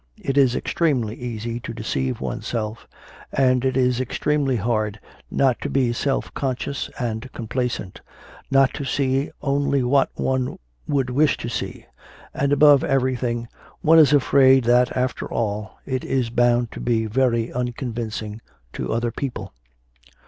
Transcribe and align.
It 0.19 0.35
is 0.35 0.55
extremely 0.55 1.13
easy 1.15 1.59
to 1.59 1.75
deceive 1.75 2.21
oneself, 2.21 2.87
and 3.31 3.63
it 3.63 3.77
is 3.77 4.01
extremely 4.01 4.55
hard 4.55 4.99
not 5.29 5.61
to 5.61 5.69
be 5.69 5.93
self 5.93 6.33
conscious 6.33 6.89
and 6.97 7.31
complacent, 7.33 8.01
not 8.49 8.73
to 8.73 8.83
see 8.83 9.29
only 9.43 9.83
what 9.83 10.09
one 10.15 10.57
would 10.87 11.11
wish 11.11 11.37
to 11.37 11.49
see; 11.49 11.85
and, 12.33 12.51
above 12.51 12.83
everything, 12.83 13.47
one 13.81 13.99
is 13.99 14.11
afraid 14.11 14.63
that, 14.63 14.97
after 14.97 15.31
all, 15.31 15.77
it 15.85 16.03
is 16.03 16.31
bound 16.31 16.71
to 16.71 16.79
be 16.79 17.05
very 17.05 17.53
unconvincing 17.53 18.41
to 18.73 18.91
other 18.91 19.11
people. 19.11 19.53